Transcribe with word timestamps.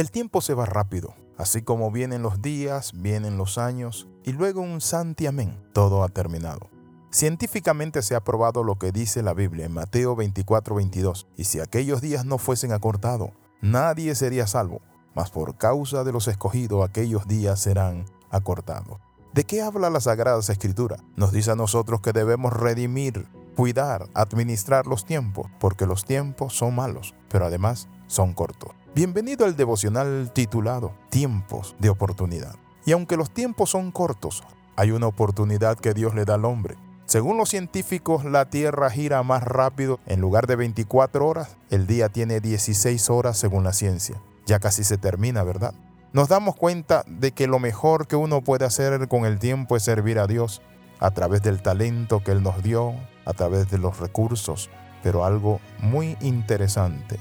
El 0.00 0.10
tiempo 0.10 0.40
se 0.40 0.54
va 0.54 0.64
rápido, 0.64 1.14
así 1.36 1.60
como 1.60 1.90
vienen 1.90 2.22
los 2.22 2.40
días, 2.40 2.92
vienen 2.94 3.36
los 3.36 3.58
años, 3.58 4.08
y 4.24 4.32
luego 4.32 4.62
un 4.62 4.80
santiamén, 4.80 5.62
todo 5.74 6.02
ha 6.02 6.08
terminado. 6.08 6.70
Científicamente 7.10 8.00
se 8.00 8.14
ha 8.14 8.24
probado 8.24 8.64
lo 8.64 8.76
que 8.76 8.92
dice 8.92 9.22
la 9.22 9.34
Biblia 9.34 9.66
en 9.66 9.72
Mateo 9.72 10.16
24:22, 10.16 11.26
y 11.36 11.44
si 11.44 11.60
aquellos 11.60 12.00
días 12.00 12.24
no 12.24 12.38
fuesen 12.38 12.72
acortados, 12.72 13.32
nadie 13.60 14.14
sería 14.14 14.46
salvo, 14.46 14.80
mas 15.14 15.30
por 15.30 15.58
causa 15.58 16.02
de 16.02 16.12
los 16.12 16.28
escogidos 16.28 16.82
aquellos 16.82 17.28
días 17.28 17.60
serán 17.60 18.06
acortados. 18.30 19.00
¿De 19.34 19.44
qué 19.44 19.60
habla 19.60 19.90
la 19.90 20.00
Sagrada 20.00 20.40
Escritura? 20.40 20.96
Nos 21.14 21.30
dice 21.30 21.50
a 21.50 21.56
nosotros 21.56 22.00
que 22.00 22.14
debemos 22.14 22.54
redimir, 22.54 23.28
cuidar, 23.54 24.08
administrar 24.14 24.86
los 24.86 25.04
tiempos, 25.04 25.50
porque 25.60 25.84
los 25.84 26.06
tiempos 26.06 26.56
son 26.56 26.74
malos, 26.74 27.14
pero 27.28 27.44
además 27.44 27.90
son 28.06 28.32
cortos. 28.32 28.79
Bienvenido 28.92 29.44
al 29.44 29.54
devocional 29.54 30.32
titulado 30.32 30.92
Tiempos 31.10 31.76
de 31.78 31.90
oportunidad. 31.90 32.56
Y 32.84 32.90
aunque 32.90 33.16
los 33.16 33.30
tiempos 33.30 33.70
son 33.70 33.92
cortos, 33.92 34.42
hay 34.74 34.90
una 34.90 35.06
oportunidad 35.06 35.78
que 35.78 35.94
Dios 35.94 36.16
le 36.16 36.24
da 36.24 36.34
al 36.34 36.44
hombre. 36.44 36.74
Según 37.06 37.36
los 37.36 37.50
científicos, 37.50 38.24
la 38.24 38.50
Tierra 38.50 38.90
gira 38.90 39.22
más 39.22 39.44
rápido. 39.44 40.00
En 40.06 40.20
lugar 40.20 40.48
de 40.48 40.56
24 40.56 41.24
horas, 41.24 41.56
el 41.70 41.86
día 41.86 42.08
tiene 42.08 42.40
16 42.40 43.10
horas 43.10 43.38
según 43.38 43.62
la 43.62 43.74
ciencia. 43.74 44.20
Ya 44.44 44.58
casi 44.58 44.82
se 44.82 44.98
termina, 44.98 45.44
¿verdad? 45.44 45.72
Nos 46.12 46.26
damos 46.26 46.56
cuenta 46.56 47.04
de 47.06 47.30
que 47.30 47.46
lo 47.46 47.60
mejor 47.60 48.08
que 48.08 48.16
uno 48.16 48.42
puede 48.42 48.64
hacer 48.64 49.06
con 49.06 49.24
el 49.24 49.38
tiempo 49.38 49.76
es 49.76 49.84
servir 49.84 50.18
a 50.18 50.26
Dios 50.26 50.62
a 50.98 51.12
través 51.12 51.44
del 51.44 51.62
talento 51.62 52.24
que 52.24 52.32
Él 52.32 52.42
nos 52.42 52.60
dio, 52.64 52.94
a 53.24 53.34
través 53.34 53.70
de 53.70 53.78
los 53.78 54.00
recursos, 54.00 54.68
pero 55.04 55.24
algo 55.24 55.60
muy 55.78 56.16
interesante 56.20 57.20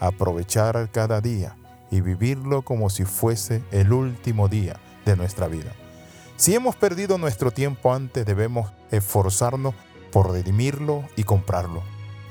aprovechar 0.00 0.90
cada 0.90 1.20
día 1.20 1.56
y 1.90 2.00
vivirlo 2.00 2.62
como 2.62 2.90
si 2.90 3.04
fuese 3.04 3.62
el 3.70 3.92
último 3.92 4.48
día 4.48 4.80
de 5.04 5.16
nuestra 5.16 5.46
vida. 5.48 5.72
Si 6.36 6.54
hemos 6.54 6.74
perdido 6.74 7.18
nuestro 7.18 7.50
tiempo 7.50 7.92
antes, 7.92 8.24
debemos 8.24 8.72
esforzarnos 8.90 9.74
por 10.10 10.32
redimirlo 10.32 11.04
y 11.16 11.24
comprarlo, 11.24 11.82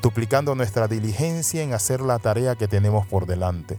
duplicando 0.02 0.56
nuestra 0.56 0.88
diligencia 0.88 1.62
en 1.62 1.74
hacer 1.74 2.02
la 2.02 2.20
tarea 2.20 2.56
que 2.56 2.68
tenemos 2.68 3.06
por 3.08 3.28
delante. 3.28 3.78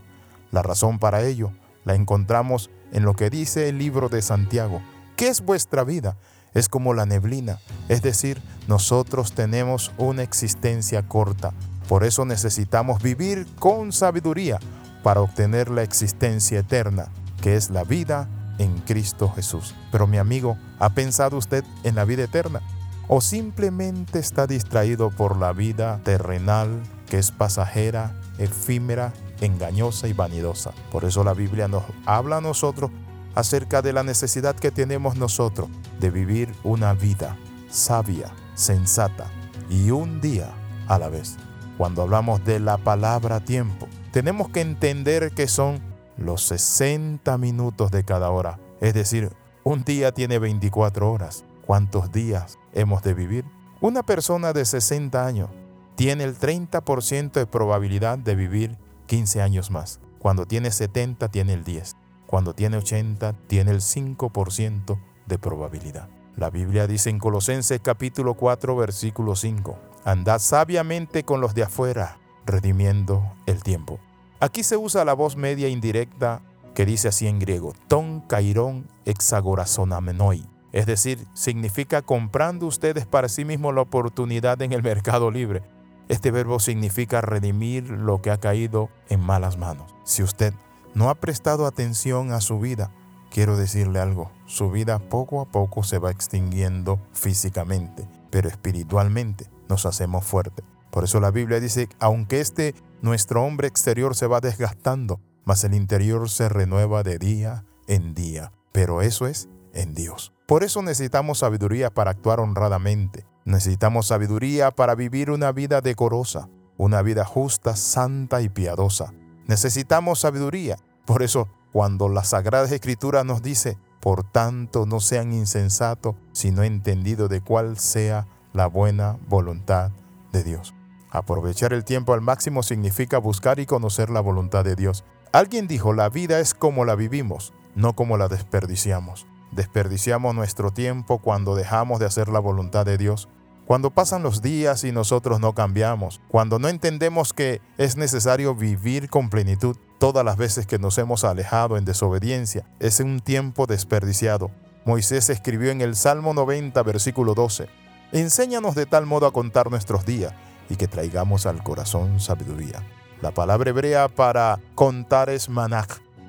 La 0.52 0.62
razón 0.62 0.98
para 0.98 1.22
ello 1.22 1.52
la 1.84 1.94
encontramos 1.94 2.70
en 2.92 3.04
lo 3.04 3.14
que 3.14 3.30
dice 3.30 3.68
el 3.68 3.78
libro 3.78 4.08
de 4.08 4.22
Santiago. 4.22 4.80
¿Qué 5.16 5.28
es 5.28 5.40
vuestra 5.40 5.84
vida? 5.84 6.16
Es 6.54 6.68
como 6.68 6.94
la 6.94 7.06
neblina, 7.06 7.58
es 7.88 8.02
decir, 8.02 8.42
nosotros 8.66 9.32
tenemos 9.32 9.92
una 9.98 10.22
existencia 10.22 11.06
corta, 11.06 11.52
por 11.90 12.04
eso 12.04 12.24
necesitamos 12.24 13.02
vivir 13.02 13.48
con 13.58 13.90
sabiduría 13.90 14.60
para 15.02 15.22
obtener 15.22 15.72
la 15.72 15.82
existencia 15.82 16.60
eterna, 16.60 17.08
que 17.42 17.56
es 17.56 17.68
la 17.68 17.82
vida 17.82 18.28
en 18.58 18.78
Cristo 18.82 19.28
Jesús. 19.28 19.74
Pero 19.90 20.06
mi 20.06 20.16
amigo, 20.16 20.56
¿ha 20.78 20.90
pensado 20.90 21.36
usted 21.36 21.64
en 21.82 21.96
la 21.96 22.04
vida 22.04 22.22
eterna? 22.22 22.60
¿O 23.08 23.20
simplemente 23.20 24.20
está 24.20 24.46
distraído 24.46 25.10
por 25.10 25.36
la 25.36 25.52
vida 25.52 25.98
terrenal 26.04 26.80
que 27.08 27.18
es 27.18 27.32
pasajera, 27.32 28.14
efímera, 28.38 29.12
engañosa 29.40 30.06
y 30.06 30.12
vanidosa? 30.12 30.70
Por 30.92 31.04
eso 31.04 31.24
la 31.24 31.34
Biblia 31.34 31.66
nos 31.66 31.82
habla 32.06 32.36
a 32.36 32.40
nosotros 32.40 32.92
acerca 33.34 33.82
de 33.82 33.92
la 33.92 34.04
necesidad 34.04 34.54
que 34.54 34.70
tenemos 34.70 35.16
nosotros 35.16 35.68
de 35.98 36.10
vivir 36.10 36.54
una 36.62 36.94
vida 36.94 37.36
sabia, 37.68 38.30
sensata 38.54 39.26
y 39.68 39.90
un 39.90 40.20
día 40.20 40.50
a 40.86 40.96
la 40.96 41.08
vez 41.08 41.36
cuando 41.80 42.02
hablamos 42.02 42.44
de 42.44 42.60
la 42.60 42.76
palabra 42.76 43.40
tiempo. 43.40 43.88
Tenemos 44.12 44.50
que 44.50 44.60
entender 44.60 45.30
que 45.30 45.48
son 45.48 45.80
los 46.18 46.42
60 46.42 47.38
minutos 47.38 47.90
de 47.90 48.04
cada 48.04 48.28
hora. 48.28 48.58
Es 48.82 48.92
decir, 48.92 49.32
un 49.64 49.82
día 49.82 50.12
tiene 50.12 50.38
24 50.38 51.10
horas. 51.10 51.42
¿Cuántos 51.64 52.12
días 52.12 52.58
hemos 52.74 53.02
de 53.02 53.14
vivir? 53.14 53.46
Una 53.80 54.02
persona 54.02 54.52
de 54.52 54.66
60 54.66 55.26
años 55.26 55.48
tiene 55.94 56.24
el 56.24 56.38
30% 56.38 57.32
de 57.32 57.46
probabilidad 57.46 58.18
de 58.18 58.34
vivir 58.34 58.76
15 59.06 59.40
años 59.40 59.70
más. 59.70 60.00
Cuando 60.18 60.44
tiene 60.44 60.72
70 60.72 61.28
tiene 61.28 61.54
el 61.54 61.64
10. 61.64 61.96
Cuando 62.26 62.52
tiene 62.52 62.76
80 62.76 63.32
tiene 63.46 63.70
el 63.70 63.80
5% 63.80 64.98
de 65.26 65.38
probabilidad. 65.38 66.10
La 66.36 66.50
Biblia 66.50 66.86
dice 66.86 67.08
en 67.08 67.18
Colosenses 67.18 67.80
capítulo 67.82 68.34
4 68.34 68.76
versículo 68.76 69.34
5, 69.34 69.78
Andad 70.04 70.38
sabiamente 70.38 71.24
con 71.24 71.42
los 71.42 71.54
de 71.54 71.64
afuera, 71.64 72.18
redimiendo 72.46 73.22
el 73.44 73.62
tiempo. 73.62 73.98
Aquí 74.40 74.62
se 74.62 74.78
usa 74.78 75.04
la 75.04 75.12
voz 75.12 75.36
media 75.36 75.68
indirecta 75.68 76.40
que 76.74 76.86
dice 76.86 77.08
así 77.08 77.26
en 77.26 77.38
griego, 77.38 77.74
ton 77.86 78.22
kairón 78.22 78.88
hexagorazonamenoi. 79.04 80.46
Es 80.72 80.86
decir, 80.86 81.26
significa 81.34 82.00
comprando 82.00 82.66
ustedes 82.66 83.04
para 83.04 83.28
sí 83.28 83.44
mismos 83.44 83.74
la 83.74 83.82
oportunidad 83.82 84.62
en 84.62 84.72
el 84.72 84.82
mercado 84.82 85.30
libre. 85.30 85.62
Este 86.08 86.30
verbo 86.30 86.60
significa 86.60 87.20
redimir 87.20 87.90
lo 87.90 88.22
que 88.22 88.30
ha 88.30 88.38
caído 88.38 88.88
en 89.10 89.20
malas 89.20 89.58
manos. 89.58 89.94
Si 90.04 90.22
usted 90.22 90.54
no 90.94 91.10
ha 91.10 91.14
prestado 91.16 91.66
atención 91.66 92.32
a 92.32 92.40
su 92.40 92.58
vida, 92.58 92.90
quiero 93.30 93.58
decirle 93.58 94.00
algo, 94.00 94.30
su 94.46 94.70
vida 94.70 94.98
poco 94.98 95.42
a 95.42 95.44
poco 95.44 95.82
se 95.82 95.98
va 95.98 96.10
extinguiendo 96.10 96.98
físicamente, 97.12 98.08
pero 98.30 98.48
espiritualmente 98.48 99.50
nos 99.70 99.86
hacemos 99.86 100.26
fuertes. 100.26 100.64
Por 100.90 101.04
eso 101.04 101.20
la 101.20 101.30
Biblia 101.30 101.60
dice, 101.60 101.88
aunque 101.98 102.40
este 102.40 102.74
nuestro 103.00 103.42
hombre 103.42 103.68
exterior 103.68 104.14
se 104.14 104.26
va 104.26 104.40
desgastando, 104.40 105.20
mas 105.44 105.64
el 105.64 105.72
interior 105.72 106.28
se 106.28 106.50
renueva 106.50 107.02
de 107.02 107.18
día 107.18 107.64
en 107.86 108.12
día. 108.12 108.52
Pero 108.72 109.00
eso 109.00 109.26
es 109.26 109.48
en 109.72 109.94
Dios. 109.94 110.32
Por 110.46 110.64
eso 110.64 110.82
necesitamos 110.82 111.38
sabiduría 111.38 111.90
para 111.90 112.10
actuar 112.10 112.40
honradamente. 112.40 113.24
Necesitamos 113.44 114.08
sabiduría 114.08 114.70
para 114.70 114.94
vivir 114.94 115.30
una 115.30 115.52
vida 115.52 115.80
decorosa, 115.80 116.48
una 116.76 117.00
vida 117.02 117.24
justa, 117.24 117.76
santa 117.76 118.42
y 118.42 118.48
piadosa. 118.48 119.14
Necesitamos 119.46 120.20
sabiduría. 120.20 120.76
Por 121.06 121.22
eso, 121.22 121.48
cuando 121.72 122.08
la 122.08 122.24
Sagrada 122.24 122.66
Escritura 122.66 123.24
nos 123.24 123.42
dice, 123.42 123.78
por 124.00 124.24
tanto 124.24 124.86
no 124.86 125.00
sean 125.00 125.32
insensatos, 125.32 126.16
sino 126.32 126.62
entendido 126.62 127.28
de 127.28 127.40
cuál 127.40 127.78
sea 127.78 128.26
la 128.52 128.66
buena 128.66 129.18
voluntad 129.28 129.90
de 130.32 130.44
Dios. 130.44 130.74
Aprovechar 131.10 131.72
el 131.72 131.84
tiempo 131.84 132.14
al 132.14 132.20
máximo 132.20 132.62
significa 132.62 133.18
buscar 133.18 133.58
y 133.58 133.66
conocer 133.66 134.10
la 134.10 134.20
voluntad 134.20 134.64
de 134.64 134.76
Dios. 134.76 135.04
Alguien 135.32 135.66
dijo, 135.66 135.92
la 135.92 136.08
vida 136.08 136.38
es 136.40 136.54
como 136.54 136.84
la 136.84 136.94
vivimos, 136.94 137.52
no 137.74 137.94
como 137.94 138.16
la 138.16 138.28
desperdiciamos. 138.28 139.26
Desperdiciamos 139.52 140.34
nuestro 140.34 140.70
tiempo 140.70 141.18
cuando 141.18 141.56
dejamos 141.56 141.98
de 141.98 142.06
hacer 142.06 142.28
la 142.28 142.38
voluntad 142.38 142.86
de 142.86 142.98
Dios, 142.98 143.28
cuando 143.66 143.90
pasan 143.90 144.24
los 144.24 144.42
días 144.42 144.82
y 144.82 144.90
nosotros 144.90 145.38
no 145.38 145.54
cambiamos, 145.54 146.20
cuando 146.28 146.58
no 146.58 146.68
entendemos 146.68 147.32
que 147.32 147.60
es 147.78 147.96
necesario 147.96 148.54
vivir 148.54 149.08
con 149.08 149.30
plenitud 149.30 149.76
todas 149.98 150.24
las 150.24 150.36
veces 150.36 150.66
que 150.66 150.80
nos 150.80 150.98
hemos 150.98 151.22
alejado 151.22 151.76
en 151.76 151.84
desobediencia, 151.84 152.66
es 152.80 152.98
un 152.98 153.20
tiempo 153.20 153.66
desperdiciado. 153.66 154.50
Moisés 154.84 155.30
escribió 155.30 155.70
en 155.70 155.82
el 155.82 155.94
Salmo 155.94 156.34
90, 156.34 156.82
versículo 156.82 157.34
12, 157.34 157.68
Enséñanos 158.12 158.74
de 158.74 158.86
tal 158.86 159.06
modo 159.06 159.26
a 159.26 159.32
contar 159.32 159.70
nuestros 159.70 160.04
días 160.04 160.34
y 160.68 160.74
que 160.74 160.88
traigamos 160.88 161.46
al 161.46 161.62
corazón 161.62 162.18
sabiduría. 162.18 162.82
La 163.22 163.30
palabra 163.30 163.70
hebrea 163.70 164.08
para 164.08 164.58
contar 164.74 165.30
es 165.30 165.48
manaj 165.48 165.86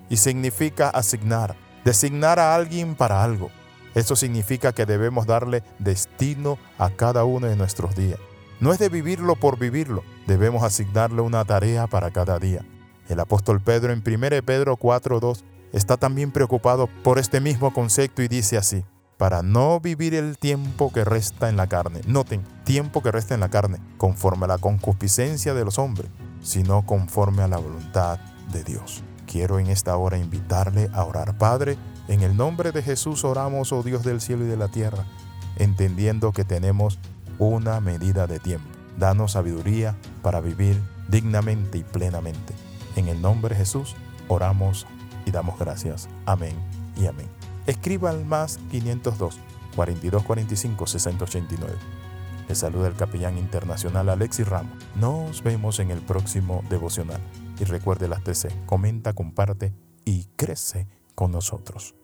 y 0.07 0.17
significa 0.17 0.89
asignar, 0.89 1.55
designar 1.83 2.37
a 2.37 2.53
alguien 2.53 2.93
para 2.93 3.23
algo. 3.23 3.49
Esto 3.95 4.15
significa 4.15 4.73
que 4.73 4.85
debemos 4.85 5.25
darle 5.25 5.63
destino 5.79 6.59
a 6.77 6.91
cada 6.91 7.23
uno 7.23 7.47
de 7.47 7.55
nuestros 7.55 7.95
días. 7.95 8.19
No 8.59 8.73
es 8.73 8.79
de 8.79 8.89
vivirlo 8.89 9.35
por 9.35 9.57
vivirlo, 9.57 10.03
debemos 10.27 10.63
asignarle 10.63 11.21
una 11.21 11.43
tarea 11.45 11.87
para 11.87 12.11
cada 12.11 12.37
día. 12.37 12.63
El 13.09 13.19
apóstol 13.19 13.59
Pedro 13.59 13.91
en 13.91 14.03
1 14.05 14.43
Pedro 14.45 14.77
4.2 14.77 15.43
está 15.73 15.97
también 15.97 16.31
preocupado 16.31 16.87
por 17.03 17.17
este 17.17 17.41
mismo 17.41 17.73
concepto 17.73 18.21
y 18.21 18.27
dice 18.27 18.57
así, 18.57 18.85
para 19.21 19.43
no 19.43 19.79
vivir 19.79 20.15
el 20.15 20.39
tiempo 20.39 20.91
que 20.91 21.05
resta 21.05 21.47
en 21.47 21.55
la 21.55 21.67
carne. 21.67 22.01
Noten, 22.07 22.41
tiempo 22.63 23.03
que 23.03 23.11
resta 23.11 23.35
en 23.35 23.41
la 23.41 23.49
carne, 23.49 23.77
conforme 23.97 24.45
a 24.45 24.47
la 24.47 24.57
concupiscencia 24.57 25.53
de 25.53 25.63
los 25.63 25.77
hombres, 25.77 26.09
sino 26.41 26.87
conforme 26.87 27.43
a 27.43 27.47
la 27.47 27.57
voluntad 27.57 28.17
de 28.51 28.63
Dios. 28.63 29.03
Quiero 29.27 29.59
en 29.59 29.67
esta 29.67 29.95
hora 29.95 30.17
invitarle 30.17 30.89
a 30.91 31.03
orar. 31.03 31.37
Padre, 31.37 31.77
en 32.07 32.21
el 32.21 32.35
nombre 32.35 32.71
de 32.71 32.81
Jesús 32.81 33.23
oramos, 33.23 33.71
oh 33.71 33.83
Dios 33.83 34.03
del 34.03 34.21
cielo 34.21 34.43
y 34.43 34.47
de 34.47 34.57
la 34.57 34.69
tierra, 34.69 35.05
entendiendo 35.57 36.31
que 36.31 36.43
tenemos 36.43 36.97
una 37.37 37.79
medida 37.79 38.25
de 38.25 38.39
tiempo. 38.39 38.75
Danos 38.97 39.33
sabiduría 39.33 39.95
para 40.23 40.41
vivir 40.41 40.81
dignamente 41.09 41.77
y 41.77 41.83
plenamente. 41.83 42.55
En 42.95 43.07
el 43.07 43.21
nombre 43.21 43.53
de 43.53 43.59
Jesús 43.59 43.95
oramos 44.27 44.87
y 45.27 45.31
damos 45.31 45.59
gracias. 45.59 46.09
Amén 46.25 46.55
y 46.97 47.05
amén 47.05 47.50
escriba 47.67 48.09
al 48.09 48.25
más 48.25 48.59
502 48.71 49.39
4245 49.75 50.87
689. 50.87 51.73
Le 52.47 52.55
saluda 52.55 52.87
el 52.87 52.95
capellán 52.95 53.37
internacional 53.37 54.09
Alexis 54.09 54.47
Ramos. 54.47 54.73
Nos 54.95 55.41
vemos 55.43 55.79
en 55.79 55.91
el 55.91 55.99
próximo 55.99 56.63
devocional. 56.69 57.21
Y 57.59 57.63
recuerde 57.63 58.07
las 58.07 58.23
TC, 58.23 58.65
comenta, 58.65 59.13
comparte 59.13 59.73
y 60.03 60.25
crece 60.35 60.87
con 61.15 61.31
nosotros. 61.31 61.95